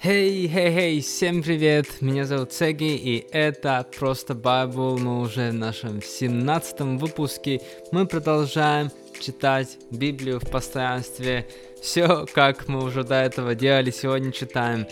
Хей, 0.00 0.46
хей, 0.46 0.72
хей, 0.72 1.00
всем 1.00 1.42
привет! 1.42 2.00
Меня 2.00 2.24
зовут 2.24 2.52
Сеги, 2.52 2.94
и 2.94 3.26
это 3.32 3.84
Просто 3.98 4.34
Байбл. 4.34 4.96
Мы 4.96 5.22
уже 5.22 5.50
в 5.50 5.54
нашем 5.54 6.00
17 6.00 7.00
выпуске. 7.00 7.60
Мы 7.90 8.06
продолжаем 8.06 8.92
читать 9.20 9.76
Библию 9.90 10.38
в 10.38 10.48
постоянстве. 10.48 11.48
Все, 11.82 12.26
как 12.32 12.68
мы 12.68 12.84
уже 12.84 13.02
до 13.02 13.16
этого 13.16 13.56
делали. 13.56 13.90
Сегодня 13.90 14.30
читаем 14.30 14.86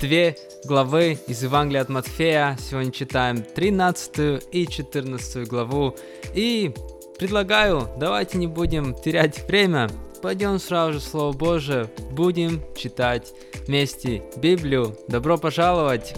две 0.00 0.36
главы 0.66 1.18
из 1.26 1.42
Евангелия 1.42 1.80
от 1.80 1.88
Матфея. 1.88 2.56
Сегодня 2.60 2.92
читаем 2.92 3.42
13 3.42 4.40
и 4.52 4.68
14 4.68 5.48
главу. 5.48 5.96
И 6.32 6.72
предлагаю, 7.18 7.88
давайте 7.98 8.38
не 8.38 8.46
будем 8.46 8.94
терять 8.94 9.48
время. 9.48 9.90
Пойдем 10.24 10.58
сразу 10.58 10.94
же 10.94 11.00
Слово 11.00 11.36
Божие, 11.36 11.90
будем 12.12 12.62
читать 12.74 13.34
вместе 13.66 14.22
Библию. 14.38 14.96
Добро 15.06 15.36
пожаловать! 15.36 16.14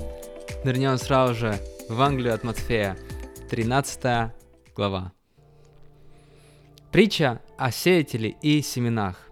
Нырнем 0.62 0.96
сразу 0.96 1.34
же 1.34 1.58
в 1.88 1.94
Евангелию 1.94 2.32
от 2.32 2.44
Матфея, 2.44 2.96
13 3.50 4.30
глава. 4.76 5.12
Притча 6.92 7.40
о 7.58 7.72
сеятеле 7.72 8.36
и 8.42 8.62
семенах. 8.62 9.25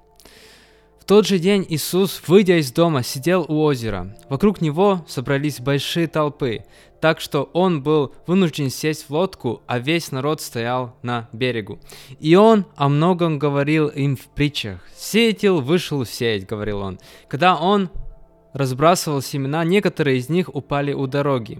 Тот 1.06 1.26
же 1.26 1.38
день 1.38 1.66
Иисус, 1.68 2.22
выйдя 2.26 2.58
из 2.58 2.72
дома, 2.72 3.02
сидел 3.02 3.44
у 3.46 3.60
озера. 3.60 4.16
Вокруг 4.30 4.62
него 4.62 5.04
собрались 5.06 5.60
большие 5.60 6.06
толпы, 6.06 6.64
так 6.98 7.20
что 7.20 7.50
он 7.52 7.82
был 7.82 8.14
вынужден 8.27 8.70
сесть 8.70 9.04
в 9.06 9.10
лодку, 9.10 9.60
а 9.66 9.78
весь 9.78 10.12
народ 10.12 10.40
стоял 10.40 10.96
на 11.02 11.28
берегу. 11.34 11.78
И 12.20 12.34
он 12.36 12.64
о 12.77 12.88
многом 12.88 13.38
говорил 13.38 13.88
им 13.88 14.16
в 14.16 14.28
притчах. 14.28 14.80
«Сеятель 14.96 15.50
вышел 15.50 16.06
сеять»,— 16.06 16.46
говорил 16.48 16.80
он. 16.80 16.98
Когда 17.28 17.56
он 17.56 17.91
разбрасывал 18.55 19.20
семена, 19.20 19.62
некоторые 19.62 20.16
из 20.16 20.30
них 20.30 20.48
упали 20.55 20.94
у 20.94 21.06
дороги. 21.06 21.58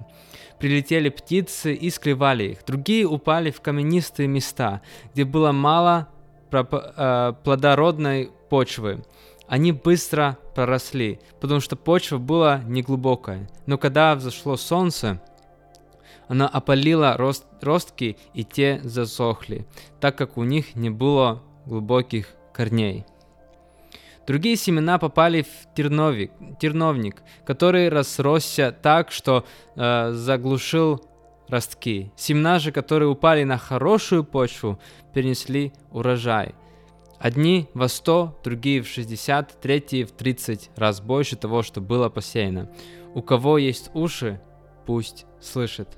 Прилетели 0.59 1.11
птицы 1.11 1.75
и 1.75 1.91
склевали 1.91 2.53
их. 2.53 2.65
Другие 2.65 3.07
упали 3.07 3.51
в 3.51 3.61
каменистые 3.61 4.27
места, 4.27 4.81
где 5.13 5.27
было 5.27 5.53
мало 5.53 6.09
э, 6.51 7.35
плодородной 7.45 8.31
почвы 8.49 9.05
они 9.49 9.73
быстро 9.73 10.39
проросли, 10.55 11.21
потому 11.41 11.61
что 11.61 11.77
почва 11.77 12.19
была 12.19 12.63
неглубокая. 12.67 13.49
Но 13.67 13.79
когда 13.79 14.15
взошло 14.15 14.57
солнце, 14.57 15.21
она 16.29 16.49
опалила 16.49 17.17
рост, 17.17 17.47
ростки, 17.61 18.17
и 18.33 18.45
те 18.45 18.81
засохли, 18.83 19.67
так 20.01 20.17
как 20.17 20.39
у 20.39 20.45
них 20.45 20.75
не 20.75 20.91
было 20.91 21.43
глубоких 21.67 22.29
корней. 22.53 23.05
Другие 24.27 24.57
семена 24.57 24.99
попали 24.99 25.43
в 25.43 25.75
терновик, 25.75 26.33
терновник, 26.59 27.23
который 27.45 27.91
разросся 27.91 28.73
так, 28.73 29.11
что 29.11 29.45
э, 29.77 30.13
заглушил 30.13 31.05
ростки. 31.49 32.11
Семена 32.17 32.59
же, 32.59 32.73
которые 32.73 33.11
упали 33.11 33.45
на 33.45 33.59
хорошую 33.59 34.25
почву, 34.25 34.79
перенесли 35.13 35.75
урожай– 35.91 36.55
Одни 37.25 37.71
во 37.73 37.89
100, 37.89 38.43
другие 38.45 38.83
в 38.83 38.87
60, 38.87 39.59
третьи 39.63 40.05
в 40.05 40.13
30 40.13 40.69
раз 40.77 41.01
больше 41.01 41.37
того, 41.37 41.63
что 41.63 41.81
было 41.81 42.11
посеяно. 42.11 42.71
У 43.15 43.23
кого 43.23 43.57
есть 43.57 43.91
уши, 43.95 44.43
пусть 44.85 45.25
слышит. 45.41 45.89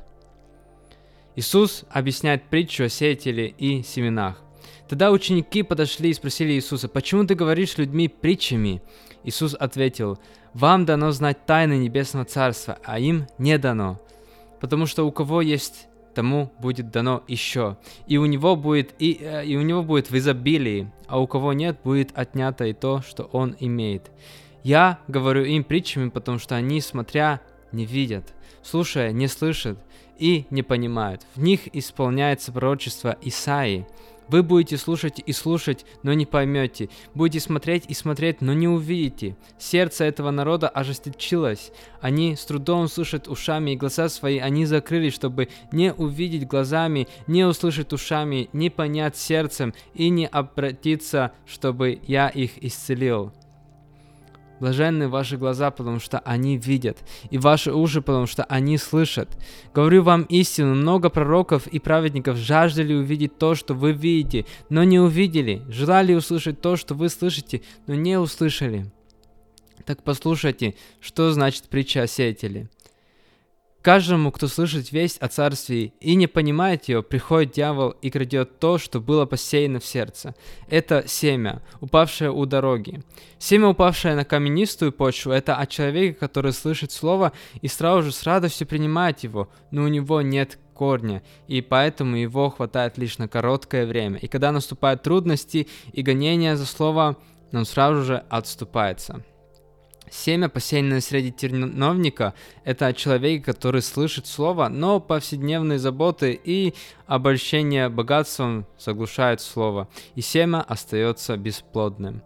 Иисус 1.35 1.83
объясняет 1.91 2.45
притчу 2.45 2.85
о 2.85 2.89
сеятеле 2.89 3.49
и 3.49 3.83
семенах. 3.83 4.41
Тогда 4.89 5.11
ученики 5.11 5.65
подошли 5.65 6.11
и 6.11 6.15
спросили 6.15 6.53
Иисуса, 6.53 6.89
«Почему 6.89 7.27
ты 7.27 7.35
говоришь 7.35 7.77
людьми 7.77 8.07
притчами?» 8.07 8.81
Иисус 9.25 9.57
ответил, 9.59 10.21
«Вам 10.55 10.85
дано 10.85 11.11
знать 11.11 11.45
тайны 11.45 11.77
Небесного 11.79 12.25
Царства, 12.25 12.79
а 12.85 13.01
им 13.01 13.27
не 13.37 13.59
дано, 13.59 14.01
потому 14.61 14.87
что 14.87 15.05
у 15.05 15.11
кого 15.11 15.43
есть 15.43 15.89
тому 16.17 16.51
будет 16.59 16.91
дано 16.91 17.23
еще, 17.29 17.77
и 18.07 18.17
у 18.17 18.25
него 18.25 18.57
будет 18.57 18.95
и, 18.99 19.19
э, 19.21 19.45
и 19.45 19.55
у 19.57 19.61
него 19.61 19.83
будет 19.83 20.11
в 20.11 20.17
изобилии, 20.17 20.91
а 21.07 21.21
у 21.21 21.27
кого 21.27 21.53
нет, 21.53 21.79
будет 21.85 22.11
отнято 22.15 22.65
и 22.65 22.73
то, 22.73 23.03
что 23.03 23.25
он 23.33 23.55
имеет. 23.61 24.11
Я 24.65 24.99
говорю 25.09 25.45
им 25.45 25.63
притчами, 25.63 26.09
потому 26.09 26.39
что 26.39 26.57
они, 26.57 26.81
смотря, 26.81 27.41
не 27.71 27.85
видят, 27.85 28.35
слушая, 28.63 29.13
не 29.13 29.29
слышат 29.29 29.79
и 30.19 30.47
не 30.49 30.63
понимают. 30.63 31.21
В 31.35 31.43
них 31.43 31.69
исполняется 31.77 32.51
пророчество 32.51 33.17
Исаии. 33.21 33.87
Вы 34.29 34.43
будете 34.43 34.77
слушать 34.77 35.23
и 35.25 35.33
слушать, 35.33 35.85
но 36.03 36.13
не 36.13 36.27
поймете. 36.27 36.89
Будете 37.15 37.45
смотреть 37.45 37.85
и 37.89 37.95
смотреть, 37.95 38.41
но 38.41 38.53
не 38.53 38.69
увидите. 38.69 39.37
Сердце 39.59 40.05
этого 40.05 40.31
народа 40.31 40.69
ожесточилось. 40.69 41.73
Они 42.01 42.37
с 42.37 42.45
трудом 42.45 42.89
слышат 42.89 43.29
ушами, 43.29 43.73
и 43.73 43.77
глаза 43.77 44.09
свои 44.09 44.39
они 44.39 44.67
закрыли, 44.67 45.11
чтобы 45.11 45.49
не 45.73 45.93
увидеть 45.93 46.47
глазами, 46.47 47.09
не 47.27 47.45
услышать 47.45 47.93
ушами, 47.93 48.49
не 48.53 48.71
понять 48.71 49.17
сердцем 49.17 49.75
и 49.95 50.09
не 50.09 50.27
обратиться, 50.27 51.33
чтобы 51.47 52.01
я 52.07 52.29
их 52.29 52.63
исцелил. 52.63 53.33
Блаженны 54.61 55.09
ваши 55.09 55.37
глаза, 55.37 55.71
потому 55.71 56.01
что 56.01 56.19
они 56.21 56.57
видят, 56.57 56.99
и 57.31 57.39
ваши 57.39 57.73
уши, 57.73 58.01
потому 58.01 58.27
что 58.27 58.45
они 58.45 58.79
слышат. 58.79 59.37
Говорю 59.75 60.03
вам 60.03 60.23
истину, 60.23 60.75
много 60.75 61.11
пророков 61.11 61.67
и 61.67 61.79
праведников 61.79 62.37
жаждали 62.37 62.95
увидеть 62.95 63.39
то, 63.39 63.55
что 63.55 63.75
вы 63.75 63.93
видите, 63.93 64.47
но 64.69 64.85
не 64.85 64.99
увидели, 64.99 65.63
желали 65.69 66.15
услышать 66.15 66.61
то, 66.61 66.77
что 66.77 66.95
вы 66.95 67.09
слышите, 67.09 67.63
но 67.87 67.95
не 67.95 68.19
услышали. 68.19 68.91
Так 69.85 70.03
послушайте, 70.03 70.75
что 71.01 71.31
значит 71.33 71.69
притча 71.69 72.03
о 72.03 72.07
сеятеле. 72.07 72.69
Каждому, 73.87 74.33
кто 74.33 74.49
слышит 74.49 74.91
весть 74.91 75.19
о 75.19 75.29
царстве 75.29 75.93
и 76.01 76.17
не 76.17 76.27
понимает 76.27 76.89
ее, 76.89 77.05
приходит 77.05 77.53
дьявол 77.53 77.91
и 77.91 78.11
крадет 78.11 78.59
то, 78.59 78.79
что 78.79 78.99
было 78.99 79.27
посеяно 79.27 79.79
в 79.79 79.87
сердце. 79.87 80.35
Это 80.69 81.05
семя, 81.07 81.63
упавшее 81.81 82.33
у 82.33 82.47
дороги. 82.47 83.05
Семя, 83.39 83.69
упавшее 83.69 84.17
на 84.17 84.25
каменистую 84.25 84.91
почву, 84.91 85.31
это 85.31 85.55
от 85.55 85.71
человека, 85.71 86.19
который 86.19 86.53
слышит 86.53 86.91
слово 86.91 87.31
и 87.63 87.69
сразу 87.69 88.03
же 88.03 88.13
с 88.13 88.25
радостью 88.25 88.67
принимает 88.67 89.21
его, 89.21 89.51
но 89.71 89.85
у 89.85 89.87
него 89.87 90.21
нет 90.21 90.59
корня, 90.75 91.23
и 91.47 91.61
поэтому 91.61 92.17
его 92.17 92.51
хватает 92.51 92.99
лишь 92.99 93.19
на 93.19 93.29
короткое 93.29 93.87
время. 93.87 94.19
И 94.19 94.27
когда 94.27 94.51
наступают 94.51 95.05
трудности 95.05 95.69
и 95.93 96.03
гонения 96.03 96.57
за 96.57 96.67
слово, 96.67 97.19
он 97.53 97.65
сразу 97.65 98.03
же 98.03 98.25
отступается. 98.31 99.23
Семя, 100.11 100.49
посеянное 100.49 101.01
среди 101.01 101.33
терновника, 101.33 102.35
это 102.65 102.93
человек, 102.95 103.45
который 103.45 103.83
слышит 103.83 104.27
слово, 104.27 104.69
но 104.69 105.01
повседневные 105.01 105.79
заботы 105.79 106.39
и 106.43 106.75
обольщение 107.07 107.89
богатством 107.89 108.67
заглушают 108.79 109.41
слово, 109.41 109.89
и 110.15 110.21
семя 110.21 110.63
остается 110.63 111.37
бесплодным. 111.37 112.23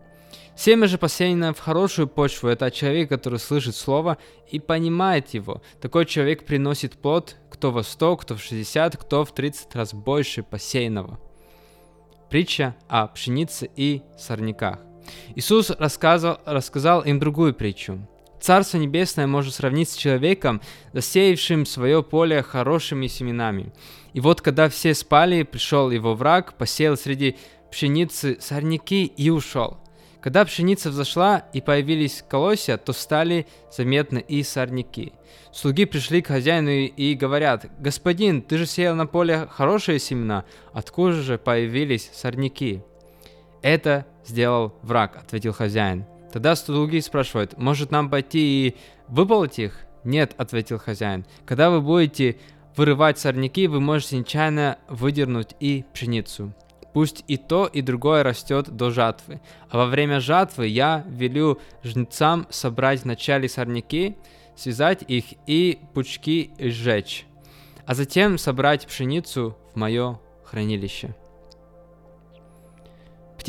Семя 0.56 0.88
же, 0.88 0.98
посеянное 0.98 1.54
в 1.54 1.58
хорошую 1.58 2.06
почву, 2.06 2.48
это 2.48 2.70
человек, 2.70 3.08
который 3.08 3.38
слышит 3.38 3.74
слово 3.74 4.18
и 4.50 4.60
понимает 4.60 5.30
его. 5.30 5.62
Такой 5.80 6.04
человек 6.04 6.44
приносит 6.44 6.92
плод, 6.92 7.36
кто 7.48 7.70
во 7.70 7.82
100, 7.82 8.16
кто 8.18 8.36
в 8.36 8.42
60, 8.42 8.96
кто 8.98 9.24
в 9.24 9.32
30 9.32 9.74
раз 9.74 9.94
больше 9.94 10.42
посеянного. 10.42 11.18
Притча 12.28 12.76
о 12.88 13.06
пшенице 13.06 13.70
и 13.74 14.02
сорняках. 14.18 14.89
Иисус 15.34 15.70
рассказал, 15.70 16.40
рассказал 16.44 17.02
им 17.02 17.18
другую 17.18 17.54
притчу. 17.54 17.98
Царство 18.40 18.78
Небесное 18.78 19.26
можно 19.26 19.52
сравнить 19.52 19.90
с 19.90 19.96
человеком, 19.96 20.62
засеявшим 20.94 21.66
свое 21.66 22.02
поле 22.02 22.42
хорошими 22.42 23.06
семенами. 23.06 23.72
И 24.14 24.20
вот 24.20 24.40
когда 24.40 24.68
все 24.68 24.94
спали, 24.94 25.42
пришел 25.42 25.90
его 25.90 26.14
враг, 26.14 26.54
посеял 26.56 26.96
среди 26.96 27.36
пшеницы 27.70 28.38
сорняки 28.40 29.04
и 29.04 29.28
ушел. 29.28 29.78
Когда 30.20 30.44
пшеница 30.44 30.90
взошла 30.90 31.44
и 31.52 31.60
появились 31.60 32.22
колосья, 32.28 32.76
то 32.76 32.92
стали 32.92 33.46
заметны 33.74 34.18
и 34.18 34.42
сорняки. 34.42 35.12
Слуги 35.52 35.86
пришли 35.86 36.20
к 36.20 36.28
хозяину 36.28 36.70
и 36.70 37.14
говорят, 37.14 37.66
«Господин, 37.78 38.42
ты 38.42 38.58
же 38.58 38.66
сеял 38.66 38.94
на 38.94 39.06
поле 39.06 39.48
хорошие 39.50 39.98
семена, 39.98 40.44
откуда 40.72 41.12
же 41.12 41.38
появились 41.38 42.10
сорняки?» 42.12 42.82
Это 43.62 44.06
сделал 44.24 44.74
враг, 44.82 45.16
ответил 45.16 45.52
хозяин. 45.52 46.04
Тогда 46.32 46.54
слуги 46.54 47.00
спрашивают, 47.00 47.58
может 47.58 47.90
нам 47.90 48.08
пойти 48.08 48.68
и 48.68 48.76
выполоть 49.08 49.58
их? 49.58 49.80
Нет, 50.04 50.34
ответил 50.38 50.78
хозяин. 50.78 51.24
Когда 51.44 51.70
вы 51.70 51.80
будете 51.80 52.38
вырывать 52.76 53.18
сорняки, 53.18 53.66
вы 53.66 53.80
можете 53.80 54.16
нечаянно 54.18 54.78
выдернуть 54.88 55.54
и 55.60 55.84
пшеницу. 55.92 56.52
Пусть 56.92 57.24
и 57.28 57.36
то, 57.36 57.66
и 57.66 57.82
другое 57.82 58.22
растет 58.22 58.68
до 58.70 58.90
жатвы. 58.90 59.40
А 59.68 59.76
во 59.76 59.86
время 59.86 60.20
жатвы 60.20 60.66
я 60.66 61.04
велю 61.08 61.60
жнецам 61.84 62.46
собрать 62.50 63.04
вначале 63.04 63.48
сорняки, 63.48 64.16
связать 64.56 65.04
их 65.06 65.24
и 65.46 65.78
пучки 65.94 66.50
сжечь, 66.58 67.26
а 67.86 67.94
затем 67.94 68.38
собрать 68.38 68.86
пшеницу 68.86 69.56
в 69.72 69.76
мое 69.76 70.18
хранилище. 70.44 71.14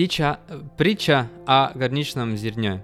Птича, 0.02 0.40
притча 0.78 1.30
о 1.46 1.74
горничном 1.76 2.36
зерне. 2.36 2.84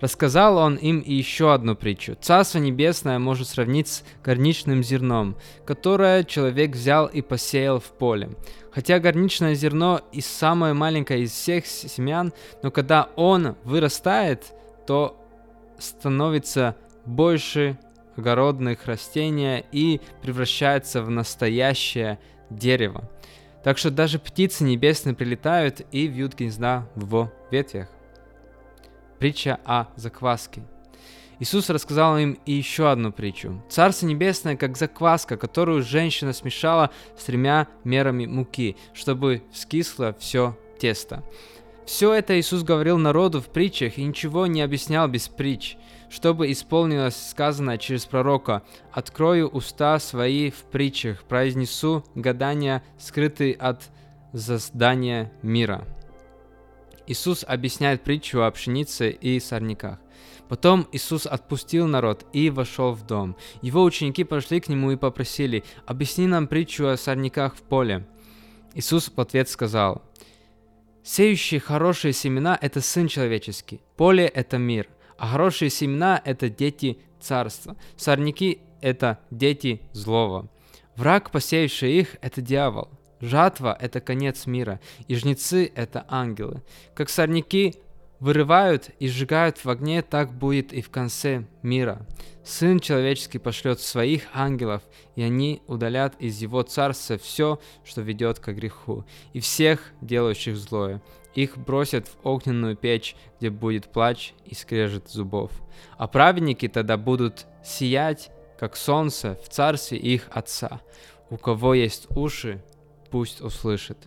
Рассказал 0.00 0.56
он 0.56 0.76
им 0.76 1.00
и 1.00 1.12
еще 1.12 1.52
одну 1.52 1.76
притчу. 1.76 2.16
Царство 2.18 2.56
небесное 2.56 3.18
может 3.18 3.48
сравнить 3.48 3.88
с 3.88 4.04
горничным 4.24 4.82
зерном, 4.82 5.36
которое 5.66 6.24
человек 6.24 6.70
взял 6.70 7.04
и 7.04 7.20
посеял 7.20 7.80
в 7.80 7.90
поле. 7.98 8.30
Хотя 8.72 8.98
горничное 8.98 9.54
зерно 9.54 10.00
и 10.10 10.22
самое 10.22 10.72
маленькое 10.72 11.24
из 11.24 11.32
всех 11.32 11.66
семян, 11.66 12.32
но 12.62 12.70
когда 12.70 13.10
он 13.14 13.56
вырастает, 13.64 14.54
то 14.86 15.22
становится 15.78 16.76
больше 17.04 17.78
огородных 18.16 18.86
растений 18.86 19.66
и 19.70 20.00
превращается 20.22 21.02
в 21.02 21.10
настоящее 21.10 22.18
дерево. 22.48 23.06
Так 23.62 23.78
что 23.78 23.90
даже 23.90 24.18
птицы 24.18 24.64
небесные 24.64 25.14
прилетают 25.14 25.82
и 25.92 26.06
вьют 26.06 26.34
гнезда 26.34 26.88
в 26.94 27.30
ветвях. 27.50 27.88
Притча 29.18 29.60
о 29.64 29.86
закваске. 29.96 30.62
Иисус 31.38 31.70
рассказал 31.70 32.18
им 32.18 32.38
и 32.46 32.52
еще 32.52 32.90
одну 32.90 33.10
притчу. 33.12 33.62
Царство 33.68 34.06
небесное, 34.06 34.56
как 34.56 34.76
закваска, 34.76 35.36
которую 35.36 35.82
женщина 35.82 36.32
смешала 36.32 36.90
с 37.18 37.24
тремя 37.24 37.68
мерами 37.84 38.26
муки, 38.26 38.76
чтобы 38.94 39.42
вскисло 39.52 40.14
все 40.18 40.56
тесто. 40.78 41.24
Все 41.84 42.12
это 42.12 42.38
Иисус 42.38 42.62
говорил 42.62 42.96
народу 42.96 43.40
в 43.40 43.48
притчах 43.48 43.98
и 43.98 44.04
ничего 44.04 44.46
не 44.46 44.62
объяснял 44.62 45.08
без 45.08 45.28
притч, 45.28 45.76
чтобы 46.12 46.52
исполнилось 46.52 47.16
сказанное 47.30 47.78
через 47.78 48.04
пророка 48.04 48.62
«Открою 48.92 49.48
уста 49.48 49.98
свои 49.98 50.50
в 50.50 50.64
притчах, 50.64 51.24
произнесу 51.24 52.04
гадания, 52.14 52.82
скрытые 52.98 53.54
от 53.54 53.84
создания 54.34 55.32
мира». 55.40 55.86
Иисус 57.06 57.44
объясняет 57.48 58.02
притчу 58.02 58.42
о 58.42 58.50
пшенице 58.50 59.10
и 59.10 59.40
сорняках. 59.40 59.98
Потом 60.50 60.86
Иисус 60.92 61.24
отпустил 61.24 61.86
народ 61.86 62.26
и 62.34 62.50
вошел 62.50 62.92
в 62.92 63.06
дом. 63.06 63.34
Его 63.62 63.82
ученики 63.82 64.22
пошли 64.22 64.60
к 64.60 64.68
нему 64.68 64.90
и 64.92 64.96
попросили, 64.96 65.64
«Объясни 65.86 66.26
нам 66.26 66.46
притчу 66.46 66.88
о 66.88 66.98
сорняках 66.98 67.56
в 67.56 67.62
поле». 67.62 68.06
Иисус 68.74 69.10
в 69.14 69.18
ответ 69.18 69.48
сказал, 69.48 70.02
«Сеющие 71.02 71.58
хорошие 71.58 72.12
семена– 72.12 72.58
это 72.60 72.82
Сын 72.82 73.08
Человеческий, 73.08 73.80
поле– 73.96 74.26
это 74.34 74.58
мир, 74.58 74.88
а 75.22 75.28
хорошие 75.28 75.70
семена– 75.70 76.20
это 76.24 76.48
дети 76.48 76.98
Царства, 77.20 77.76
сорняки– 77.96 78.58
это 78.80 79.20
дети 79.30 79.80
злого. 79.92 80.50
Враг, 80.96 81.30
посеявший 81.30 81.92
их– 81.92 82.16
это 82.22 82.40
дьявол– 82.40 82.88
Жатва– 83.20 83.78
это 83.80 84.00
конец 84.00 84.46
мира, 84.46 84.80
и 85.06 85.14
жнецы– 85.14 85.70
это 85.76 86.04
ангелы. 86.08 86.64
Как 86.96 87.08
сорняки 87.08 87.76
вырывают 88.18 88.90
и 88.98 89.06
сжигают 89.06 89.64
в 89.64 89.70
огне, 89.70 90.02
так 90.02 90.32
будет 90.32 90.72
и 90.72 90.82
в 90.82 90.90
конце 90.90 91.46
мира. 91.62 92.04
Сын 92.44 92.80
человеческий 92.80 93.38
пошлет 93.38 93.78
своих 93.80 94.24
ангелов, 94.34 94.82
и 95.14 95.22
они 95.22 95.62
удалят 95.68 96.16
из 96.18 96.42
его 96.42 96.62
царства 96.62 97.16
все, 97.16 97.60
что 97.84 98.00
ведет 98.00 98.40
к 98.40 98.52
греху, 98.52 99.04
и 99.32 99.38
всех, 99.38 99.92
делающих 100.00 100.56
злое. 100.56 101.00
Их 101.34 101.56
бросят 101.56 102.08
в 102.08 102.26
огненную 102.26 102.76
печь, 102.76 103.16
где 103.38 103.50
будет 103.50 103.86
плач 103.86 104.34
и 104.44 104.54
скрежет 104.54 105.08
зубов. 105.08 105.50
А 105.96 106.06
праведники 106.06 106.68
тогда 106.68 106.96
будут 106.96 107.46
сиять, 107.64 108.30
как 108.58 108.76
солнце, 108.76 109.38
в 109.42 109.48
царстве 109.48 109.98
их 109.98 110.28
Отца. 110.30 110.80
У 111.30 111.36
кого 111.36 111.74
есть 111.74 112.06
уши, 112.10 112.62
пусть 113.10 113.40
услышит. 113.40 113.98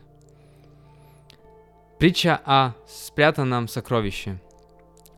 Притча 1.97 2.39
о 2.45 2.73
спрятанном 2.87 3.67
сокровище. 3.67 4.39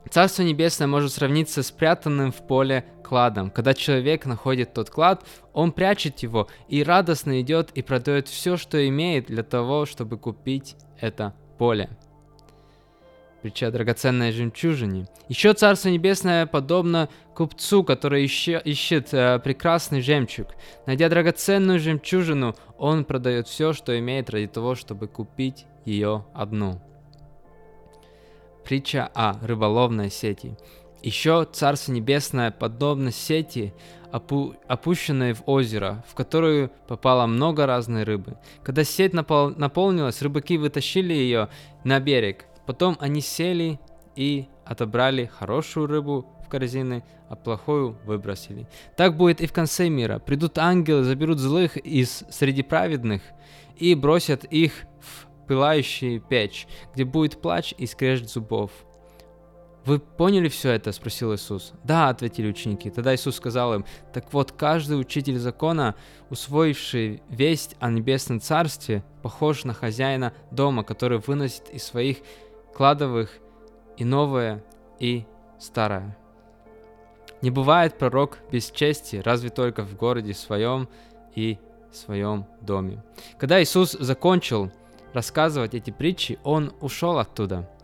Царство 0.10 0.44
Небесное 0.44 0.88
может 0.88 1.12
сравниться 1.12 1.64
с 1.64 1.68
спрятанным 1.68 2.32
в 2.32 2.48
поле 2.48 2.86
кладом. 3.04 3.50
Когда 3.50 3.74
человек 3.74 4.26
находит 4.26 4.74
тот 4.74 4.90
клад, 4.90 5.26
он 5.54 5.74
прячет 5.74 6.20
его 6.20 6.48
и 6.70 6.82
радостно 6.82 7.42
идет 7.42 7.72
и 7.72 7.82
продает 7.82 8.30
все, 8.30 8.56
что 8.56 8.88
имеет 8.88 9.26
для 9.26 9.44
того, 9.44 9.86
чтобы 9.86 10.18
купить 10.18 10.78
это 11.00 11.36
поле 11.58 11.90
притча 13.48 13.68
о 13.68 13.72
драгоценной 13.72 14.34
жемчужине. 14.34 15.08
Еще 15.30 15.54
Царство 15.54 15.88
Небесное 15.88 16.46
подобно 16.46 17.08
купцу, 17.34 17.84
который 17.84 18.26
ищет, 18.26 18.66
ищет 18.66 19.14
э, 19.14 19.40
прекрасный 19.40 20.02
жемчуг. 20.02 20.48
Найдя 20.86 21.08
драгоценную 21.08 21.80
жемчужину, 21.80 22.56
он 22.78 23.06
продает 23.06 23.48
все, 23.48 23.72
что 23.72 23.98
имеет 23.98 24.30
ради 24.30 24.48
того, 24.48 24.76
чтобы 24.76 25.08
купить 25.08 25.66
ее 25.86 26.26
одну. 26.34 26.82
Притча 28.66 29.10
о 29.14 29.40
рыболовной 29.42 30.10
сети. 30.10 30.58
Еще 31.02 31.48
Царство 31.50 31.94
Небесное 31.94 32.52
подобно 32.52 33.12
сети, 33.12 33.74
опу 34.12 34.56
опущенной 34.68 35.34
в 35.34 35.44
озеро, 35.46 36.04
в 36.08 36.16
которую 36.16 36.72
попало 36.88 37.28
много 37.28 37.66
разной 37.66 38.04
рыбы. 38.04 38.38
Когда 38.64 38.84
сеть 38.84 39.14
напол 39.14 39.52
наполнилась, 39.52 40.22
рыбаки 40.22 40.58
вытащили 40.58 41.14
ее 41.14 41.50
на 41.84 42.00
берег, 42.00 42.46
Потом 42.68 42.98
они 43.00 43.22
сели 43.22 43.80
и 44.18 44.48
отобрали 44.66 45.26
хорошую 45.26 45.88
рыбу 45.88 46.28
в 46.46 46.50
корзины, 46.50 47.04
а 47.30 47.38
плохую 47.38 47.98
выбросили. 48.04 48.68
Так 48.98 49.16
будет 49.16 49.40
и 49.40 49.48
в 49.48 49.54
конце 49.54 49.88
мира. 49.88 50.20
Придут 50.20 50.58
ангелы, 50.58 51.06
заберут 51.06 51.40
злых 51.40 51.78
из 51.78 52.26
среди 52.30 52.62
праведных 52.62 53.22
и 53.78 53.96
бросят 53.96 54.44
их 54.44 54.74
в 55.00 55.48
пылающую 55.48 56.20
печь, 56.20 56.68
где 56.94 57.06
будет 57.06 57.42
плач 57.42 57.74
и 57.78 57.88
скрежет 57.88 58.30
зубов. 58.30 58.72
«Вы 59.88 60.00
поняли 60.00 60.50
все 60.50 60.72
это?»– 60.72 60.92
спросил 60.92 61.34
Иисус. 61.34 61.72
«Да»,– 61.86 62.10
ответили 62.10 62.50
ученики. 62.50 62.90
Тогда 62.90 63.16
Иисус 63.16 63.38
сказал 63.38 63.74
им, 63.74 63.86
«Так 64.12 64.34
вот, 64.34 64.52
каждый 64.52 65.00
учитель 65.00 65.40
закона, 65.40 65.96
усвоивший 66.30 67.24
весть 67.30 67.78
о 67.80 67.90
небесном 67.90 68.42
царстве, 68.42 69.02
похож 69.24 69.64
на 69.64 69.74
хозяина 69.74 70.34
дома, 70.52 70.84
который 70.84 71.20
выносит 71.20 71.70
из 71.70 71.84
своих 71.84 72.18
кладовых 72.76 73.32
и 73.96 74.04
новое, 74.04 74.62
и 75.00 75.24
старое. 75.58 76.18
Не 77.42 77.50
бывает 77.50 77.98
пророк 77.98 78.40
без 78.52 78.70
чести, 78.72 79.22
разве 79.24 79.50
только 79.52 79.84
в 79.84 79.96
городе 79.96 80.34
своем 80.34 80.90
и 81.34 81.60
своем 81.94 82.46
доме. 82.60 83.06
Когда 83.40 83.64
Иисус 83.64 83.94
закончил 83.94 84.70
рассказывать 85.14 85.76
эти 85.76 85.92
притчи, 85.92 86.40
он 86.44 86.74
ушел 86.82 87.20
оттуда– 87.20 87.70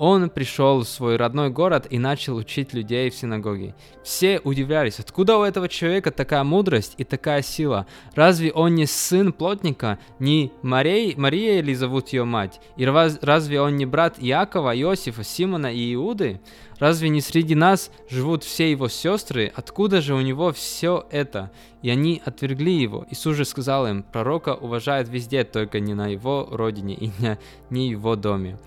он 0.00 0.30
пришел 0.30 0.78
в 0.80 0.88
свой 0.88 1.16
родной 1.16 1.50
город 1.50 1.86
и 1.90 1.98
начал 1.98 2.36
учить 2.36 2.72
людей 2.72 3.10
в 3.10 3.14
синагоге. 3.14 3.74
Все 4.02 4.40
удивлялись, 4.42 4.98
откуда 4.98 5.36
у 5.36 5.42
этого 5.42 5.68
человека 5.68 6.10
такая 6.10 6.42
мудрость 6.42 6.94
и 6.96 7.04
такая 7.04 7.42
сила? 7.42 7.86
Разве 8.14 8.50
он 8.50 8.76
не 8.76 8.86
сын 8.86 9.30
плотника, 9.30 9.98
не 10.18 10.52
Мария, 10.62 11.12
Мария 11.18 11.58
или 11.58 11.74
зовут 11.74 12.08
ее 12.08 12.24
мать? 12.24 12.62
И 12.78 12.86
разве 12.86 13.60
он 13.60 13.76
не 13.76 13.84
брат 13.84 14.16
Иакова, 14.18 14.74
Иосифа, 14.74 15.22
Симона 15.22 15.70
и 15.70 15.92
Иуды? 15.92 16.40
Разве 16.78 17.10
не 17.10 17.20
среди 17.20 17.54
нас 17.54 17.90
живут 18.08 18.42
все 18.42 18.70
его 18.70 18.88
сестры? 18.88 19.52
Откуда 19.54 20.00
же 20.00 20.14
у 20.14 20.22
него 20.22 20.50
все 20.54 21.06
это? 21.10 21.50
И 21.82 21.90
они 21.90 22.22
отвергли 22.24 22.70
его. 22.70 23.06
Иисус 23.10 23.36
же 23.36 23.44
сказал 23.44 23.86
им, 23.86 24.02
пророка 24.02 24.54
уважают 24.54 25.10
везде, 25.10 25.44
только 25.44 25.78
не 25.78 25.92
на 25.92 26.08
его 26.08 26.48
родине 26.50 26.94
и 26.94 27.10
не, 27.18 27.38
не 27.68 27.90
его 27.90 28.16
доме 28.16 28.58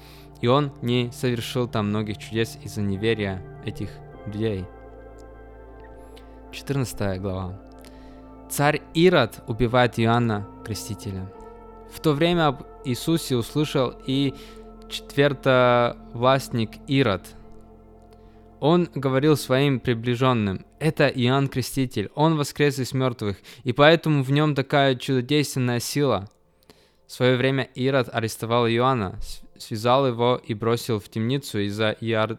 и 0.44 0.48
он 0.48 0.74
не 0.82 1.10
совершил 1.14 1.70
там 1.70 1.88
многих 1.88 2.18
чудес 2.18 2.58
из-за 2.62 2.82
неверия 2.82 3.42
этих 3.64 3.90
людей. 4.26 4.66
14 6.52 7.22
глава. 7.22 7.58
Царь 8.50 8.82
Ирод 8.94 9.42
убивает 9.48 9.98
Иоанна 9.98 10.46
Крестителя. 10.66 11.32
В 11.90 12.02
то 12.02 12.12
время 12.12 12.48
об 12.48 12.64
Иисусе 12.84 13.38
услышал 13.38 13.94
и 14.06 14.34
четвертовластник 14.90 16.72
Ирод. 16.90 17.26
Он 18.60 18.90
говорил 18.94 19.38
своим 19.38 19.80
приближенным, 19.80 20.66
это 20.78 21.08
Иоанн 21.08 21.48
Креститель, 21.48 22.12
он 22.16 22.36
воскрес 22.36 22.80
из 22.80 22.92
мертвых, 22.92 23.38
и 23.64 23.72
поэтому 23.72 24.24
в 24.24 24.32
нем 24.32 24.56
такая 24.56 24.96
чудодейственная 24.96 25.80
сила. 25.80 26.28
В 27.08 27.14
свое 27.14 27.38
время 27.38 27.64
Ирод 27.76 28.10
арестовал 28.12 28.68
Иоанна, 28.68 29.20
связал 29.64 30.08
его 30.08 30.42
и 30.44 30.54
бросил 30.54 31.00
в 31.00 31.10
темницу 31.10 31.60
из-за 31.60 31.96
Иар... 32.02 32.38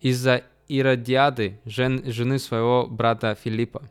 из-за 0.00 0.44
Иродиады, 0.68 1.60
жен... 1.64 2.02
жены 2.04 2.38
своего 2.38 2.86
брата 2.86 3.36
Филиппа. 3.42 3.88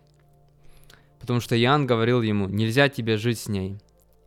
Потому 1.19 1.39
что 1.39 1.59
Иоанн 1.59 1.87
говорил 1.87 2.21
ему, 2.21 2.47
нельзя 2.47 2.89
тебе 2.89 3.17
жить 3.17 3.39
с 3.39 3.47
ней. 3.47 3.77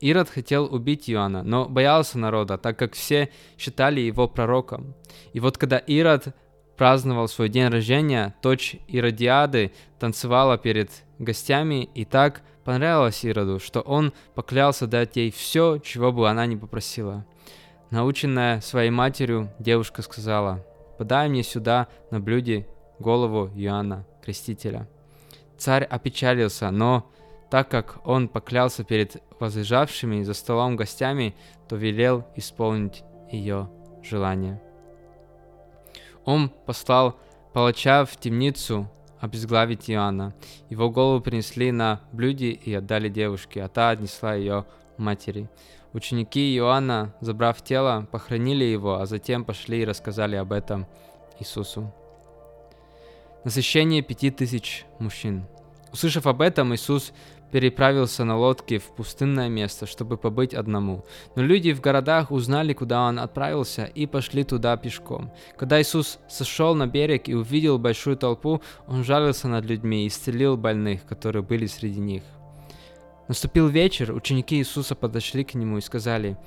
Ирод 0.00 0.28
хотел 0.28 0.72
убить 0.72 1.10
Иоанна, 1.10 1.42
но 1.42 1.68
боялся 1.68 2.18
народа, 2.18 2.56
так 2.56 2.78
как 2.78 2.94
все 2.94 3.30
считали 3.56 4.00
его 4.00 4.28
пророком. 4.28 4.94
И 5.32 5.40
вот 5.40 5.58
когда 5.58 5.78
Ирод 5.78 6.34
праздновал 6.76 7.28
свой 7.28 7.48
день 7.48 7.68
рождения, 7.68 8.34
дочь 8.42 8.76
Иродиады 8.86 9.72
танцевала 9.98 10.56
перед 10.56 10.90
гостями 11.18 11.88
и 11.94 12.04
так 12.04 12.42
понравилось 12.68 13.24
Ироду, 13.24 13.60
что 13.60 13.80
он 13.80 14.12
поклялся 14.34 14.86
дать 14.86 15.16
ей 15.16 15.30
все, 15.30 15.78
чего 15.78 16.12
бы 16.12 16.28
она 16.28 16.44
ни 16.44 16.54
попросила. 16.54 17.24
Наученная 17.88 18.60
своей 18.60 18.90
матерью, 18.90 19.50
девушка 19.58 20.02
сказала, 20.02 20.62
подай 20.98 21.30
мне 21.30 21.42
сюда 21.42 21.88
на 22.10 22.20
блюде 22.20 22.68
голову 22.98 23.50
Иоанна 23.54 24.04
Крестителя». 24.22 24.86
Царь 25.56 25.84
опечалился, 25.84 26.70
но 26.70 27.10
так 27.50 27.70
как 27.70 28.06
он 28.06 28.28
поклялся 28.28 28.84
перед 28.84 29.22
возлежавшими 29.40 30.22
за 30.22 30.34
столом 30.34 30.76
гостями, 30.76 31.34
то 31.70 31.76
велел 31.76 32.26
исполнить 32.36 33.02
ее 33.32 33.70
желание. 34.02 34.60
Он 36.26 36.50
послал 36.66 37.18
палача 37.54 38.04
в 38.04 38.20
темницу 38.20 38.90
обезглавить 39.20 39.90
Иоанна. 39.90 40.34
Его 40.70 40.90
голову 40.90 41.20
принесли 41.20 41.72
на 41.72 42.00
блюде 42.12 42.50
и 42.50 42.74
отдали 42.74 43.08
девушке, 43.08 43.62
а 43.62 43.68
та 43.68 43.90
отнесла 43.90 44.34
ее 44.34 44.64
матери. 44.96 45.48
Ученики 45.92 46.56
Иоанна, 46.56 47.14
забрав 47.20 47.62
тело, 47.62 48.06
похоронили 48.10 48.64
его, 48.64 49.00
а 49.00 49.06
затем 49.06 49.44
пошли 49.44 49.82
и 49.82 49.84
рассказали 49.84 50.36
об 50.36 50.52
этом 50.52 50.86
Иисусу. 51.38 51.92
Насыщение 53.44 54.02
пяти 54.02 54.30
тысяч 54.30 54.84
мужчин. 54.98 55.46
Услышав 55.92 56.26
об 56.26 56.42
этом, 56.42 56.74
Иисус 56.74 57.12
переправился 57.50 58.24
на 58.24 58.36
лодке 58.36 58.78
в 58.78 58.84
пустынное 58.84 59.48
место, 59.48 59.86
чтобы 59.86 60.16
побыть 60.16 60.54
одному. 60.54 61.04
Но 61.34 61.42
люди 61.42 61.72
в 61.72 61.80
городах 61.80 62.30
узнали, 62.30 62.72
куда 62.72 63.06
он 63.06 63.18
отправился, 63.18 63.84
и 63.84 64.06
пошли 64.06 64.44
туда 64.44 64.76
пешком. 64.76 65.32
Когда 65.56 65.80
Иисус 65.80 66.18
сошел 66.28 66.74
на 66.74 66.86
берег 66.86 67.28
и 67.28 67.34
увидел 67.34 67.78
большую 67.78 68.16
толпу, 68.16 68.60
он 68.86 69.04
жалился 69.04 69.48
над 69.48 69.64
людьми 69.64 70.04
и 70.04 70.08
исцелил 70.08 70.56
больных, 70.56 71.04
которые 71.06 71.42
были 71.42 71.66
среди 71.66 72.00
них. 72.00 72.22
Наступил 73.28 73.68
вечер, 73.68 74.12
ученики 74.12 74.56
Иисуса 74.56 74.94
подошли 74.94 75.44
к 75.44 75.54
нему 75.54 75.78
и 75.78 75.82
сказали, 75.82 76.38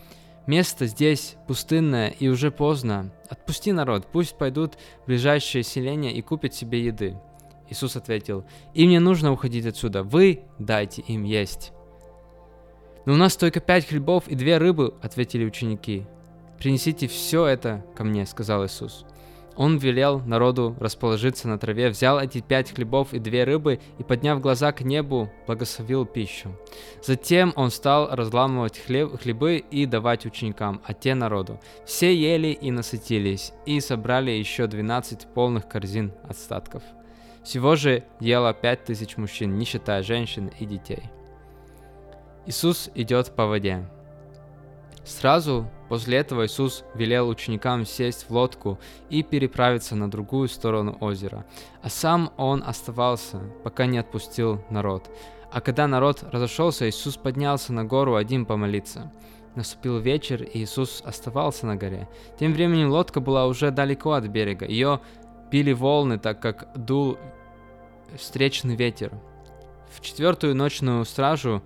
«Место 0.48 0.88
здесь 0.88 1.36
пустынное 1.48 2.10
и 2.10 2.27
уже 2.27 2.50
поздно. 2.50 3.12
Отпусти 3.29 3.72
народ, 3.72 4.08
пусть 4.12 4.36
пойдут 4.36 4.74
в 5.03 5.05
ближайшее 5.05 5.63
селение 5.63 6.12
и 6.12 6.22
купят 6.22 6.55
себе 6.55 6.84
еды». 6.84 7.15
Иисус 7.72 7.96
ответил, 7.96 8.46
«Им 8.74 8.90
не 8.90 9.00
нужно 9.00 9.32
уходить 9.32 9.66
отсюда, 9.66 10.04
вы 10.04 10.44
дайте 10.60 11.01
им 11.01 11.24
есть». 11.24 11.72
«Но 13.06 13.13
у 13.13 13.18
нас 13.18 13.36
только 13.36 13.60
пять 13.60 13.88
хлебов 13.88 14.28
и 14.28 14.36
две 14.36 14.58
рыбы»,— 14.58 14.94
ответили 15.01 15.46
ученики. 15.46 16.06
«Принесите 16.60 17.08
все 17.08 17.48
это 17.48 17.84
ко 17.96 18.04
мне»,— 18.04 18.25
сказал 18.28 18.66
Иисус. 18.66 19.06
Он 19.56 19.78
велел 19.78 20.20
народу 20.20 20.75
расположиться 20.80 21.48
на 21.48 21.58
траве, 21.58 21.90
взял 21.90 22.20
эти 22.20 22.40
пять 22.42 22.74
хлебов 22.74 23.13
и 23.13 23.20
две 23.20 23.44
рыбы 23.44 23.80
и, 23.98 24.04
подняв 24.04 24.40
глаза 24.40 24.72
к 24.72 24.82
небу, 24.82 25.32
благословил 25.46 26.06
пищу. 26.06 26.58
Затем 27.04 27.51
он 27.56 27.70
стал 27.70 28.08
разламывать 28.12 28.80
хлеб, 28.80 29.20
хлебы 29.22 29.58
и 29.58 29.86
давать 29.86 30.25
ученикам, 30.25 30.82
а 30.86 30.94
те 30.94 31.16
народу. 31.16 31.60
Все 31.86 32.16
ели 32.16 32.50
и 32.50 32.72
насытились, 32.72 33.54
и 33.66 33.80
собрали 33.80 34.32
еще 34.32 34.68
двенадцать 34.68 35.28
полных 35.34 35.68
корзин 35.68 36.13
остатков. 36.24 36.84
Всего 37.43 37.75
же 37.75 38.03
ело 38.19 38.53
пять 38.53 38.86
тысяч 38.86 39.17
мужчин, 39.17 39.57
не 39.57 39.65
считая 39.65 40.03
женщин 40.03 40.51
и 40.60 40.65
детей. 40.65 41.03
Иисус 42.45 42.89
идет 42.95 43.36
по 43.36 43.45
воде. 43.45 43.88
Сразу 45.03 45.67
после 45.89 46.17
этого 46.17 46.45
Иисус 46.45 46.83
велел 46.93 47.27
ученикам 47.27 47.86
сесть 47.86 48.27
в 48.29 48.31
лодку 48.31 48.79
и 49.10 49.24
переправиться 49.24 49.95
на 49.95 50.10
другую 50.10 50.48
сторону 50.48 50.95
озера, 51.00 51.45
а 51.81 51.89
сам 51.89 52.31
он 52.38 52.63
оставался, 52.65 53.39
пока 53.63 53.88
не 53.88 53.98
отпустил 53.98 54.63
народ. 54.69 55.10
А 55.51 55.60
когда 55.60 55.88
народ 55.88 56.24
разошелся, 56.31 56.88
Иисус 56.88 57.17
поднялся 57.17 57.74
на 57.74 57.83
гору 57.83 58.15
один 58.15 58.45
помолиться. 58.45 59.12
Наступил 59.55 60.00
вечер, 60.00 60.43
и 60.43 60.63
Иисус 60.63 61.01
оставался 61.05 61.65
на 61.65 61.75
горе. 61.75 62.07
Тем 62.39 62.53
временем 62.53 62.89
лодка 62.89 63.19
была 63.19 63.48
уже 63.48 63.69
далеко 63.71 64.13
от 64.13 64.27
берега. 64.27 64.65
Ее 64.65 65.01
били 65.51 65.74
волны, 65.74 66.17
так 66.17 66.41
как 66.41 66.70
дул 66.75 67.17
встречный 68.15 68.75
ветер. 68.75 69.12
В 69.89 70.01
четвертую 70.01 70.55
ночную 70.55 71.03
стражу 71.05 71.62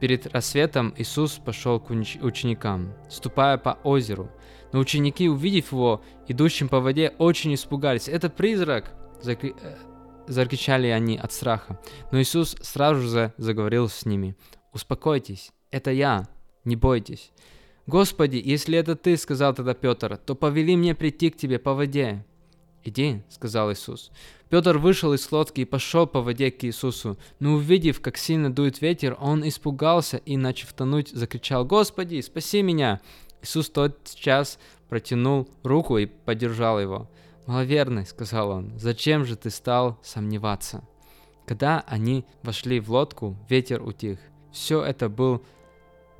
перед 0.00 0.26
рассветом 0.26 0.92
Иисус 0.96 1.40
пошел 1.44 1.80
к 1.80 1.90
ученикам, 1.90 2.92
ступая 3.08 3.56
по 3.58 3.78
озеру. 3.84 4.30
Но 4.72 4.80
ученики, 4.80 5.28
увидев 5.28 5.70
его, 5.72 6.02
идущим 6.26 6.68
по 6.68 6.80
воде, 6.80 7.14
очень 7.18 7.54
испугались. 7.54 8.08
«Это 8.08 8.28
призрак!» 8.28 8.92
Э, 9.24 9.76
закричали 10.26 10.88
они 10.88 11.16
от 11.16 11.32
страха. 11.32 11.78
Но 12.10 12.20
Иисус 12.20 12.56
сразу 12.60 13.02
же 13.02 13.32
заговорил 13.36 13.88
с 13.88 14.04
ними. 14.04 14.36
«Успокойтесь, 14.72 15.52
это 15.70 15.90
я, 15.90 16.28
не 16.64 16.76
бойтесь». 16.76 17.30
«Господи, 17.86 18.40
если 18.42 18.78
это 18.78 18.96
ты,— 18.96 19.16
сказал 19.18 19.54
тогда 19.54 19.74
Петр,— 19.74 20.16
то 20.26 20.34
повели 20.34 20.74
мне 20.74 20.94
прийти 20.94 21.30
к 21.30 21.36
тебе 21.36 21.58
по 21.58 21.74
воде». 21.74 22.24
«Иди»,— 22.84 23.22
сказал 23.30 23.72
Иисус. 23.72 24.10
Петр 24.50 24.76
вышел 24.78 25.14
из 25.14 25.32
лодки 25.32 25.62
и 25.62 25.64
пошел 25.64 26.06
по 26.06 26.20
воде 26.20 26.50
к 26.50 26.62
Иисусу, 26.64 27.18
но 27.40 27.54
увидев, 27.54 28.00
как 28.00 28.18
сильно 28.18 28.54
дует 28.54 28.82
ветер, 28.82 29.16
он 29.18 29.46
испугался 29.48 30.18
и, 30.18 30.36
начав 30.36 30.72
тонуть, 30.74 31.08
закричал 31.08 31.64
«Господи, 31.64 32.20
спаси 32.20 32.62
меня!» 32.62 33.00
Иисус 33.42 33.70
тот 33.70 33.98
час 34.14 34.58
протянул 34.88 35.48
руку 35.62 35.98
и 35.98 36.06
поддержал 36.06 36.78
его. 36.78 37.10
«Маловерный»,— 37.46 38.06
сказал 38.06 38.50
он,— 38.50 38.72
«зачем 38.78 39.24
же 39.24 39.36
ты 39.36 39.50
стал 39.50 39.98
сомневаться?» 40.02 40.84
Когда 41.46 41.84
они 41.86 42.24
вошли 42.42 42.80
в 42.80 42.90
лодку, 42.90 43.36
ветер 43.48 43.82
утих. 43.82 44.18
Все 44.50 44.82
это 44.82 45.08
был... 45.08 45.42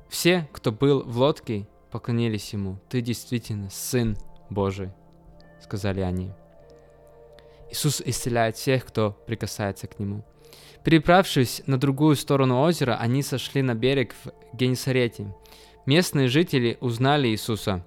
Все, 0.07 0.47
кто 0.51 0.71
был 0.71 1.03
в 1.03 1.17
лодке, 1.17 1.67
поклонились 1.91 2.53
ему. 2.53 2.77
«Ты 2.89 3.01
действительно 3.01 3.69
Сын 3.71 4.17
Божий»,— 4.49 4.91
сказали 5.63 6.01
они. 6.01 6.31
Иисус 7.71 8.01
исцеляет 8.05 8.55
всех, 8.55 8.85
кто 8.85 9.11
прикасается 9.27 9.87
к 9.87 9.99
Нему. 9.99 10.23
Переправившись 10.83 11.63
на 11.65 11.79
другую 11.79 12.15
сторону 12.15 12.61
озера, 12.61 12.97
они 12.99 13.23
сошли 13.23 13.61
на 13.61 13.73
берег 13.73 14.13
в 14.23 14.31
Генесарете. 14.53 15.33
Местные 15.85 16.27
жители 16.27 16.77
узнали 16.79 17.27
Иисуса 17.27 17.83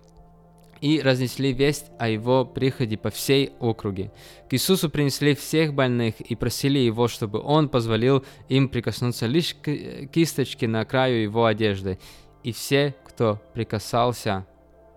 и 0.81 1.01
разнесли 1.01 1.53
весть 1.53 1.87
о 1.99 2.09
его 2.09 2.45
приходе 2.45 2.97
по 2.97 3.11
всей 3.11 3.53
округе. 3.61 4.13
К 4.49 4.55
Иисусу 4.55 4.91
принесли 4.91 5.35
всех 5.35 5.75
больных 5.75 6.21
и 6.21 6.35
просили 6.35 6.79
его, 6.79 7.09
чтобы 7.09 7.41
он 7.41 7.69
позволил 7.69 8.25
им 8.49 8.69
прикоснуться 8.69 9.27
лишь 9.27 9.55
к 9.55 10.07
кисточке 10.07 10.69
на 10.69 10.85
краю 10.85 11.23
его 11.23 11.47
одежды. 11.47 11.99
И 12.45 12.53
все, 12.53 12.95
кто 13.05 13.41
прикасался, 13.55 14.47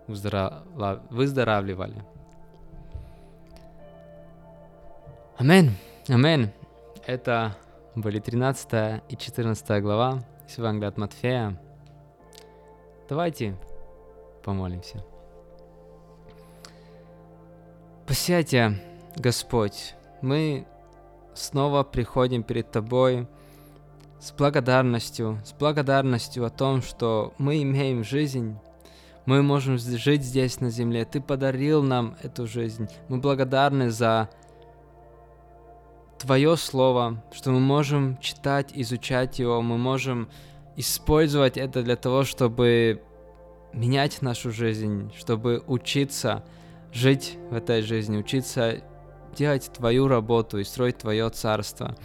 выздоравливали. 0.06 2.04
Амен, 5.38 5.74
амен. 6.08 6.50
Это 7.06 7.56
были 7.94 8.20
13 8.20 9.02
и 9.08 9.16
14 9.16 9.82
глава 9.82 10.22
из 10.46 10.58
Евангелия 10.58 10.88
от 10.88 10.98
Матфея. 10.98 11.58
Давайте 13.08 13.56
помолимся. 14.44 15.02
Посядьте, 18.06 18.78
Господь, 19.16 19.94
мы 20.20 20.66
снова 21.32 21.82
приходим 21.82 22.42
перед 22.42 22.70
Тобой 22.70 23.26
с 24.20 24.32
благодарностью, 24.32 25.40
с 25.46 25.52
благодарностью 25.54 26.44
о 26.44 26.50
том, 26.50 26.82
что 26.82 27.32
мы 27.38 27.62
имеем 27.62 28.04
жизнь, 28.04 28.58
мы 29.24 29.42
можем 29.42 29.78
жить 29.78 30.24
здесь 30.24 30.60
на 30.60 30.68
земле. 30.68 31.06
Ты 31.06 31.22
подарил 31.22 31.82
нам 31.82 32.16
эту 32.22 32.46
жизнь. 32.46 32.88
Мы 33.08 33.18
благодарны 33.18 33.90
за 33.90 34.28
Твое 36.22 36.56
Слово, 36.56 37.20
что 37.32 37.50
мы 37.50 37.58
можем 37.58 38.16
читать, 38.18 38.70
изучать 38.74 39.40
его, 39.40 39.60
мы 39.60 39.76
можем 39.76 40.28
использовать 40.76 41.56
это 41.56 41.82
для 41.82 41.96
того, 41.96 42.22
чтобы 42.22 43.02
менять 43.72 44.22
нашу 44.22 44.52
жизнь, 44.52 45.12
чтобы 45.18 45.64
учиться 45.66 46.44
жить 46.92 47.36
в 47.50 47.54
этой 47.54 47.82
жизни, 47.82 48.18
учиться 48.18 48.84
делать 49.36 49.68
Твою 49.76 50.06
работу 50.06 50.58
и 50.58 50.64
строить 50.64 50.98
Твое 50.98 51.28
царство. 51.28 51.96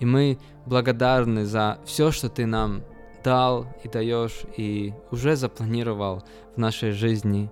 И 0.00 0.04
мы 0.04 0.40
благодарны 0.66 1.44
за 1.46 1.78
все, 1.84 2.10
что 2.10 2.28
Ты 2.28 2.46
нам 2.46 2.82
дал 3.22 3.68
и 3.84 3.88
даешь, 3.88 4.42
и 4.56 4.94
уже 5.12 5.36
запланировал 5.36 6.24
в 6.56 6.58
нашей 6.58 6.90
жизни. 6.90 7.48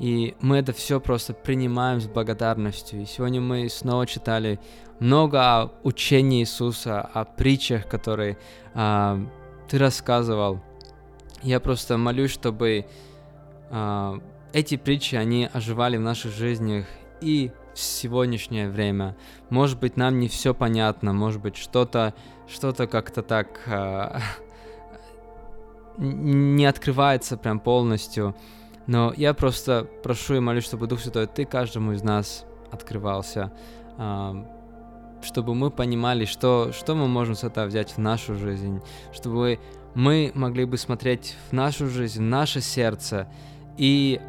И 0.00 0.34
мы 0.40 0.56
это 0.56 0.72
все 0.72 0.98
просто 0.98 1.34
принимаем 1.34 2.00
с 2.00 2.06
благодарностью. 2.06 3.02
И 3.02 3.04
сегодня 3.04 3.42
мы 3.42 3.68
снова 3.68 4.06
читали 4.06 4.58
много 4.98 5.40
о 5.42 5.70
учении 5.82 6.40
Иисуса, 6.40 7.02
о 7.02 7.26
притчах, 7.26 7.86
которые 7.86 8.38
а, 8.72 9.20
ты 9.68 9.76
рассказывал. 9.76 10.62
Я 11.42 11.60
просто 11.60 11.98
молюсь, 11.98 12.30
чтобы 12.30 12.86
а, 13.70 14.18
эти 14.54 14.78
притчи, 14.78 15.16
они 15.16 15.50
оживали 15.52 15.98
в 15.98 16.00
наших 16.00 16.32
жизнях 16.32 16.86
и 17.20 17.52
в 17.74 17.78
сегодняшнее 17.78 18.70
время. 18.70 19.18
Может 19.50 19.78
быть, 19.80 19.98
нам 19.98 20.18
не 20.18 20.28
все 20.28 20.54
понятно, 20.54 21.12
может 21.12 21.42
быть, 21.42 21.56
что-то 21.56 22.14
что-то 22.48 22.86
как-то 22.86 23.22
так 23.22 23.60
а, 23.66 24.22
не 25.98 26.64
открывается 26.64 27.36
прям 27.36 27.60
полностью. 27.60 28.34
Но 28.86 29.12
я 29.16 29.34
просто 29.34 29.86
прошу 30.02 30.34
и 30.34 30.40
молюсь, 30.40 30.64
чтобы 30.64 30.86
Дух 30.86 31.00
Святой, 31.00 31.26
Ты 31.26 31.44
каждому 31.44 31.92
из 31.92 32.02
нас 32.02 32.44
открывался, 32.72 33.52
чтобы 35.22 35.54
мы 35.54 35.70
понимали, 35.70 36.24
что, 36.24 36.72
что 36.72 36.94
мы 36.94 37.08
можем 37.08 37.34
с 37.34 37.44
этого 37.44 37.66
взять 37.66 37.92
в 37.92 37.98
нашу 37.98 38.34
жизнь, 38.34 38.80
чтобы 39.12 39.58
мы 39.94 40.32
могли 40.34 40.64
бы 40.64 40.76
смотреть 40.76 41.36
в 41.48 41.52
нашу 41.52 41.88
жизнь, 41.88 42.20
в 42.20 42.26
наше 42.26 42.60
сердце 42.60 43.28
и 43.76 44.20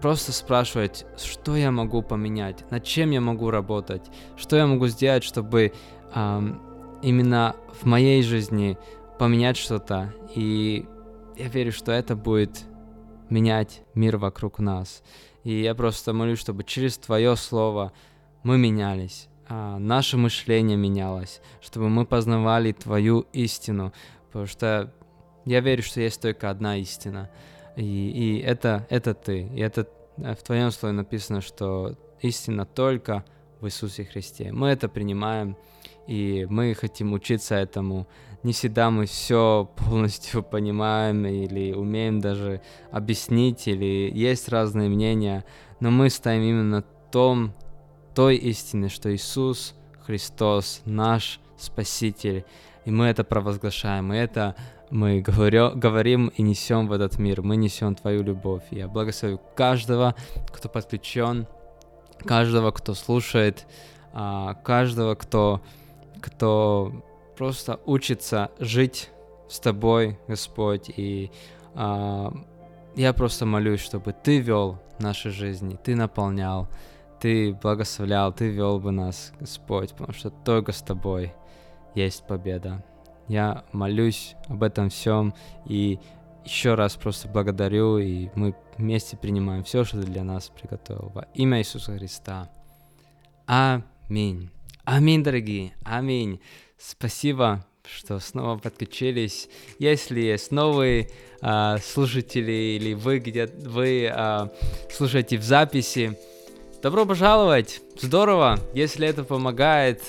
просто 0.00 0.32
спрашивать, 0.32 1.06
что 1.16 1.56
я 1.56 1.70
могу 1.70 2.02
поменять, 2.02 2.70
над 2.70 2.84
чем 2.84 3.10
я 3.10 3.20
могу 3.20 3.50
работать, 3.50 4.02
что 4.36 4.56
я 4.56 4.66
могу 4.66 4.86
сделать, 4.88 5.24
чтобы 5.24 5.72
эм, 6.14 6.60
именно 7.02 7.56
в 7.80 7.86
моей 7.86 8.22
жизни 8.22 8.78
поменять 9.18 9.56
что-то. 9.56 10.12
И 10.34 10.86
я 11.36 11.48
верю, 11.48 11.72
что 11.72 11.92
это 11.92 12.16
будет 12.16 12.64
менять 13.30 13.82
мир 13.94 14.16
вокруг 14.16 14.58
нас. 14.58 15.02
И 15.44 15.62
я 15.62 15.74
просто 15.74 16.12
молюсь, 16.12 16.38
чтобы 16.38 16.64
через 16.64 16.98
Твое 16.98 17.36
Слово 17.36 17.92
мы 18.42 18.58
менялись, 18.58 19.28
а 19.48 19.78
наше 19.78 20.16
мышление 20.16 20.76
менялось, 20.76 21.40
чтобы 21.60 21.88
мы 21.88 22.04
познавали 22.04 22.72
Твою 22.72 23.26
истину, 23.32 23.92
потому 24.26 24.46
что 24.46 24.92
я 25.44 25.60
верю, 25.60 25.82
что 25.82 26.00
есть 26.00 26.20
только 26.20 26.50
одна 26.50 26.76
истина, 26.76 27.30
и, 27.76 27.82
и 27.82 28.38
это, 28.40 28.86
это 28.90 29.14
Ты, 29.14 29.42
и 29.54 29.60
это 29.60 29.88
э, 30.18 30.34
в 30.34 30.42
Твоем 30.42 30.70
Слове 30.70 30.94
написано, 30.94 31.40
что 31.40 31.96
истина 32.20 32.66
только 32.66 33.24
в 33.60 33.66
Иисусе 33.66 34.04
Христе. 34.04 34.52
Мы 34.52 34.68
это 34.68 34.88
принимаем, 34.88 35.56
и 36.06 36.46
мы 36.48 36.74
хотим 36.74 37.12
учиться 37.12 37.54
этому. 37.54 38.06
Не 38.42 38.52
всегда 38.52 38.90
мы 38.90 39.06
все 39.06 39.70
полностью 39.76 40.42
понимаем 40.50 41.26
или 41.26 41.72
умеем 41.72 42.20
даже 42.20 42.62
объяснить, 42.90 43.68
или 43.68 44.10
есть 44.12 44.48
разные 44.48 44.88
мнения, 44.88 45.44
но 45.80 45.90
мы 45.90 46.10
стоим 46.10 46.42
именно 46.42 46.84
том, 47.10 47.52
той 48.14 48.36
истине, 48.36 48.88
что 48.88 49.14
Иисус 49.14 49.74
Христос 50.04 50.82
наш 50.84 51.40
Спаситель, 51.56 52.44
и 52.84 52.90
мы 52.90 53.06
это 53.06 53.22
провозглашаем, 53.22 54.12
и 54.12 54.16
это 54.16 54.56
мы 54.90 55.20
говорю, 55.20 55.72
говорим 55.74 56.28
и 56.28 56.42
несем 56.42 56.88
в 56.88 56.92
этот 56.92 57.18
мир, 57.18 57.42
мы 57.42 57.56
несем 57.56 57.94
Твою 57.94 58.22
любовь. 58.22 58.64
Я 58.70 58.88
благословю 58.88 59.40
каждого, 59.54 60.14
кто 60.52 60.68
подключен, 60.68 61.46
каждого, 62.24 62.70
кто 62.70 62.94
слушает, 62.94 63.66
а, 64.12 64.54
каждого, 64.54 65.14
кто, 65.14 65.60
кто 66.20 66.92
просто 67.36 67.80
учится 67.86 68.50
жить 68.58 69.10
с 69.48 69.58
Тобой, 69.60 70.18
Господь. 70.28 70.90
И 70.96 71.30
а, 71.74 72.32
я 72.96 73.12
просто 73.12 73.46
молюсь, 73.46 73.80
чтобы 73.80 74.12
Ты 74.12 74.40
вел 74.40 74.78
наши 74.98 75.30
жизни, 75.30 75.78
Ты 75.82 75.96
наполнял, 75.96 76.68
Ты 77.20 77.52
благословлял, 77.52 78.32
Ты 78.32 78.48
вел 78.48 78.78
бы 78.80 78.90
нас, 78.90 79.32
Господь, 79.40 79.92
потому 79.92 80.12
что 80.12 80.30
только 80.30 80.72
с 80.72 80.82
Тобой 80.82 81.32
есть 81.94 82.26
победа. 82.26 82.84
Я 83.28 83.64
молюсь 83.72 84.34
об 84.48 84.62
этом 84.62 84.88
всем 84.88 85.34
и 85.64 85.98
еще 86.44 86.74
раз 86.74 86.96
просто 86.96 87.28
благодарю, 87.28 87.98
и 87.98 88.28
мы 88.34 88.54
вместе 88.80 89.16
принимаем 89.16 89.62
все, 89.62 89.84
что 89.84 90.00
ты 90.00 90.06
для 90.06 90.24
нас 90.24 90.48
приготовил. 90.48 91.12
Во 91.14 91.28
имя 91.34 91.58
Иисуса 91.58 91.96
Христа. 91.96 92.50
Аминь. 93.46 94.50
Аминь, 94.84 95.22
дорогие. 95.22 95.74
Аминь. 95.84 96.40
Спасибо, 96.78 97.64
что 97.84 98.18
снова 98.18 98.58
подключились. 98.58 99.48
Если 99.78 100.20
есть 100.20 100.50
новые 100.50 101.10
а, 101.40 101.78
слушатели 101.78 102.76
или 102.78 102.94
вы 102.94 103.18
где 103.18 103.46
вы 103.46 104.10
а, 104.12 104.50
слушаете 104.90 105.36
в 105.38 105.42
записи, 105.42 106.18
добро 106.82 107.06
пожаловать. 107.06 107.82
Здорово, 108.00 108.58
если 108.74 109.06
это 109.06 109.24
помогает 109.24 110.02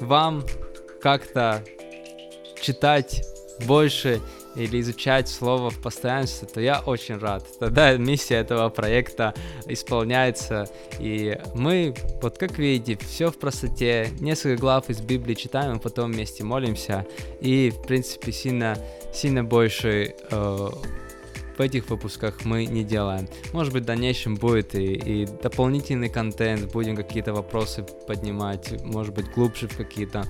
вам 0.00 0.44
как-то 1.00 1.64
читать 2.60 3.24
больше 3.66 4.20
или 4.54 4.80
изучать 4.80 5.28
слово 5.28 5.70
в 5.70 5.80
постоянстве, 5.80 6.48
то 6.48 6.60
я 6.60 6.80
очень 6.80 7.18
рад. 7.18 7.44
Тогда 7.58 7.96
миссия 7.96 8.36
этого 8.36 8.68
проекта 8.68 9.34
исполняется. 9.66 10.68
И 10.98 11.38
мы, 11.54 11.94
вот 12.20 12.38
как 12.38 12.58
видите, 12.58 12.98
все 13.04 13.30
в 13.30 13.38
простоте. 13.38 14.10
Несколько 14.20 14.60
глав 14.60 14.90
из 14.90 15.00
Библии 15.00 15.34
читаем, 15.34 15.76
а 15.76 15.78
потом 15.78 16.12
вместе 16.12 16.44
молимся. 16.44 17.06
И, 17.40 17.70
в 17.70 17.82
принципе, 17.86 18.32
сильно, 18.32 18.76
сильно 19.12 19.42
больше 19.44 20.14
э, 20.30 20.68
в 21.56 21.60
этих 21.60 21.88
выпусках 21.90 22.44
мы 22.44 22.66
не 22.66 22.84
делаем. 22.84 23.28
Может 23.52 23.72
быть, 23.72 23.82
в 23.84 23.86
дальнейшем 23.86 24.34
будет 24.34 24.74
и, 24.74 24.94
и 24.94 25.26
дополнительный 25.26 26.08
контент, 26.08 26.72
будем 26.72 26.96
какие-то 26.96 27.32
вопросы 27.32 27.84
поднимать, 28.06 28.82
может 28.84 29.14
быть, 29.14 29.30
глубже 29.32 29.68
в 29.68 29.76
какие-то 29.76 30.24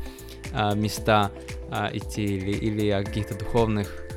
э, 0.53 0.75
места 0.75 1.31
э, 1.71 1.97
идти 1.97 2.25
или, 2.25 2.53
или 2.53 2.89
о 2.91 3.05
каких-то 3.05 3.37
духовных 3.39 4.12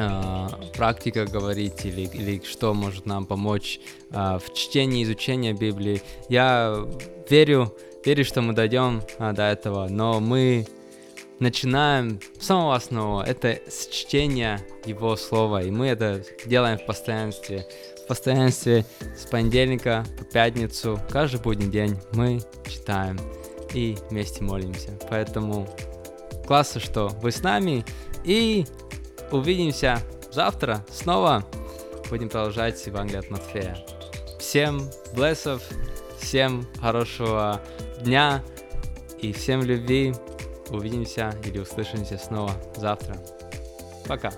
э, 0.00 0.48
практика 0.76 1.26
говорить 1.26 1.84
или, 1.84 2.02
или 2.02 2.42
что 2.44 2.74
может 2.74 3.06
нам 3.06 3.26
помочь 3.26 3.80
э, 4.10 4.38
в 4.38 4.54
чтении, 4.54 5.04
изучении 5.04 5.52
Библии. 5.52 6.02
Я 6.28 6.86
верю, 7.28 7.74
верю, 8.04 8.24
что 8.24 8.42
мы 8.42 8.52
дойдем 8.52 9.02
э, 9.18 9.32
до 9.32 9.44
этого, 9.44 9.88
но 9.88 10.20
мы 10.20 10.66
начинаем 11.40 12.20
с 12.38 12.46
самого 12.46 12.74
основного, 12.74 13.22
это 13.22 13.58
с 13.68 13.88
чтения 13.88 14.60
Его 14.84 15.16
Слова, 15.16 15.62
и 15.62 15.70
мы 15.70 15.88
это 15.88 16.22
делаем 16.46 16.78
в 16.78 16.86
постоянстве. 16.86 17.66
В 18.04 18.06
постоянстве 18.06 18.84
с 19.16 19.26
понедельника 19.26 20.04
по 20.18 20.24
пятницу, 20.24 21.00
каждый 21.10 21.40
будний 21.40 21.68
день 21.68 21.96
мы 22.12 22.40
читаем 22.68 23.18
и 23.72 23.96
вместе 24.10 24.42
молимся. 24.42 24.98
Поэтому 25.08 25.68
классно, 26.46 26.80
что 26.80 27.08
вы 27.22 27.30
с 27.30 27.42
нами, 27.42 27.84
и 28.24 28.66
увидимся 29.32 30.00
завтра 30.30 30.84
снова. 30.90 31.44
Будем 32.08 32.28
продолжать 32.28 32.84
Евангелие 32.86 33.20
от 33.20 33.30
Матфея. 33.30 33.78
Всем 34.38 34.82
блессов, 35.14 35.62
всем 36.18 36.66
хорошего 36.80 37.60
дня 38.00 38.42
и 39.20 39.32
всем 39.32 39.62
любви. 39.62 40.14
Увидимся 40.70 41.34
или 41.44 41.58
услышимся 41.58 42.16
снова 42.18 42.52
завтра. 42.76 43.16
Пока. 44.06 44.32